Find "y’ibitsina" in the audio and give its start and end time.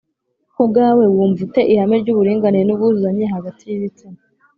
3.65-4.19